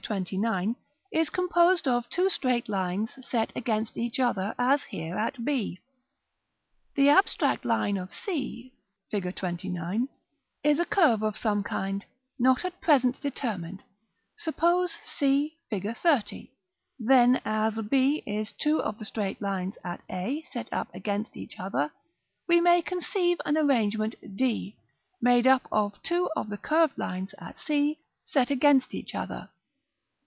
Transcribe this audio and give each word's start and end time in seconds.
XXIX., 0.07 0.75
is 1.11 1.29
composed 1.29 1.87
of 1.87 2.09
two 2.09 2.27
straight 2.27 2.67
lines, 2.67 3.15
set 3.21 3.51
against 3.55 3.95
each 3.95 4.19
other, 4.19 4.55
as 4.57 4.83
here 4.85 5.15
at 5.15 5.45
b. 5.45 5.77
The 6.95 7.09
abstract 7.09 7.63
line 7.65 7.97
of 7.97 8.11
C, 8.11 8.73
Fig. 9.11 9.25
XXIX., 9.25 10.07
is 10.63 10.79
a 10.79 10.85
curve 10.87 11.21
of 11.21 11.37
some 11.37 11.61
kind, 11.61 12.03
not 12.39 12.65
at 12.65 12.81
present 12.81 13.21
determined, 13.21 13.83
suppose 14.35 14.97
c, 15.03 15.59
Fig. 15.69 15.83
XXX. 15.83 16.49
Then, 16.97 17.39
as 17.45 17.79
b 17.83 18.23
is 18.25 18.51
two 18.53 18.81
of 18.81 18.97
the 18.97 19.05
straight 19.05 19.39
lines 19.39 19.77
at 19.83 20.01
a, 20.09 20.43
set 20.51 20.73
up 20.73 20.87
against 20.95 21.37
each 21.37 21.59
other, 21.59 21.91
we 22.47 22.59
may 22.59 22.81
conceive 22.81 23.37
an 23.45 23.55
arrangement, 23.55 24.15
d, 24.35 24.75
made 25.21 25.45
up 25.45 25.67
of 25.71 26.01
two 26.01 26.27
of 26.35 26.49
the 26.49 26.57
curved 26.57 26.97
lines 26.97 27.35
at 27.37 27.59
c, 27.61 27.99
set 28.25 28.49
against 28.49 28.95
each 28.95 29.13
other. 29.13 29.51